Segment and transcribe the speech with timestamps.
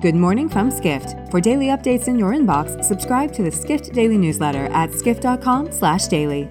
[0.00, 1.14] Good morning from Skift.
[1.30, 6.48] For daily updates in your inbox, subscribe to the Skift Daily newsletter at skift.com/daily.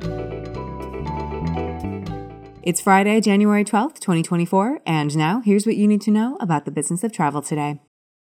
[2.61, 6.71] It's Friday, January 12th, 2024, and now here's what you need to know about the
[6.71, 7.79] business of travel today.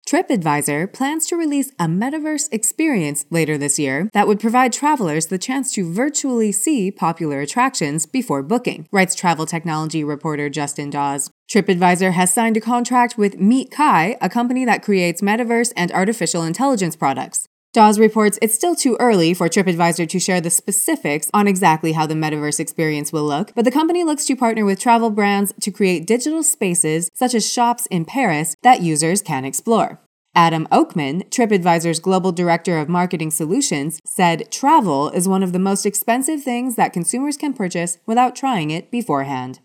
[0.08, 5.38] TripAdvisor plans to release a metaverse experience later this year that would provide travelers the
[5.38, 11.30] chance to virtually see popular attractions before booking, writes travel technology reporter Justin Dawes.
[11.50, 16.44] TripAdvisor has signed a contract with Meet Kai, a company that creates metaverse and artificial
[16.44, 17.48] intelligence products.
[17.74, 22.06] Dawes reports it's still too early for TripAdvisor to share the specifics on exactly how
[22.06, 25.72] the metaverse experience will look, but the company looks to partner with travel brands to
[25.72, 30.02] create digital spaces such as shops in Paris that users can explore.
[30.36, 35.86] Adam Ochman, TripAdvisor's global director of marketing solutions, said travel is one of the most
[35.86, 39.62] expensive things that consumers can purchase without trying it beforehand.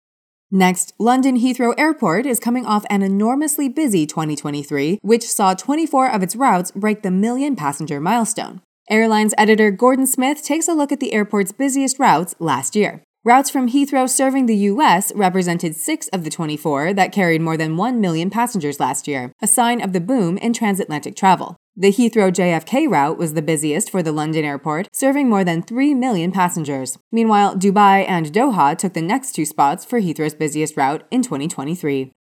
[0.50, 6.22] Next, London Heathrow Airport is coming off an enormously busy 2023, which saw 24 of
[6.22, 8.60] its routes break the million passenger milestone.
[8.88, 13.02] Airlines editor Gordon Smith takes a look at the airport's busiest routes last year.
[13.24, 15.10] Routes from Heathrow serving the U.S.
[15.16, 19.48] represented six of the 24 that carried more than 1 million passengers last year, a
[19.48, 21.56] sign of the boom in transatlantic travel.
[21.78, 25.92] The Heathrow JFK route was the busiest for the London airport, serving more than 3
[25.92, 26.96] million passengers.
[27.12, 32.12] Meanwhile, Dubai and Doha took the next two spots for Heathrow's busiest route in 2023.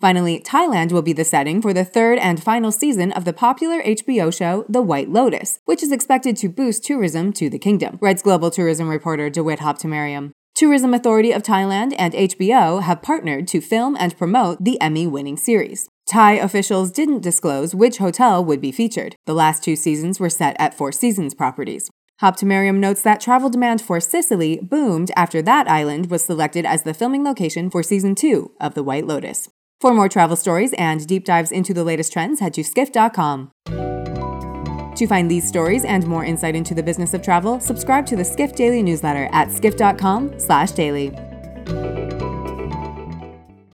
[0.00, 3.82] Finally, Thailand will be the setting for the third and final season of the popular
[3.82, 8.22] HBO show The White Lotus, which is expected to boost tourism to the kingdom, writes
[8.22, 10.30] global tourism reporter Dawit Habtemariam.
[10.54, 15.36] Tourism Authority of Thailand and HBO have partnered to film and promote the Emmy winning
[15.36, 15.88] series.
[16.12, 19.16] Thai officials didn't disclose which hotel would be featured.
[19.24, 21.88] The last two seasons were set at Four Seasons properties.
[22.20, 26.92] Habtemariam notes that travel demand for Sicily boomed after that island was selected as the
[26.92, 29.48] filming location for season two of The White Lotus.
[29.80, 33.50] For more travel stories and deep dives into the latest trends, head to skift.com.
[33.64, 38.24] To find these stories and more insight into the business of travel, subscribe to the
[38.24, 41.31] Skift Daily newsletter at skift.com/daily.